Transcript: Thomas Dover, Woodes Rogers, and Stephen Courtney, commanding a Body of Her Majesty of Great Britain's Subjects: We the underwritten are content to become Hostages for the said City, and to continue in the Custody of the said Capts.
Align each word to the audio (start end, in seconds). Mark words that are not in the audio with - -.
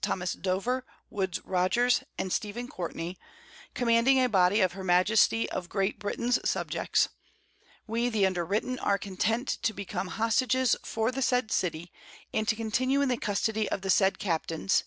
Thomas 0.00 0.32
Dover, 0.32 0.86
Woodes 1.10 1.44
Rogers, 1.44 2.02
and 2.16 2.32
Stephen 2.32 2.66
Courtney, 2.66 3.18
commanding 3.74 4.22
a 4.22 4.26
Body 4.26 4.62
of 4.62 4.72
Her 4.72 4.82
Majesty 4.82 5.50
of 5.50 5.68
Great 5.68 5.98
Britain's 5.98 6.38
Subjects: 6.48 7.10
We 7.86 8.08
the 8.08 8.24
underwritten 8.24 8.78
are 8.78 8.96
content 8.96 9.58
to 9.60 9.74
become 9.74 10.06
Hostages 10.08 10.76
for 10.82 11.12
the 11.12 11.20
said 11.20 11.50
City, 11.52 11.92
and 12.32 12.48
to 12.48 12.56
continue 12.56 13.02
in 13.02 13.10
the 13.10 13.18
Custody 13.18 13.68
of 13.68 13.82
the 13.82 13.90
said 13.90 14.18
Capts. 14.18 14.82